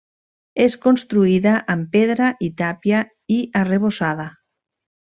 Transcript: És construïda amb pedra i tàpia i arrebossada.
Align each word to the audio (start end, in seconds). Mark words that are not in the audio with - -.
És 0.63 0.75
construïda 0.85 1.53
amb 1.75 1.93
pedra 1.97 2.31
i 2.49 2.51
tàpia 2.65 3.05
i 3.39 3.41
arrebossada. 3.65 4.31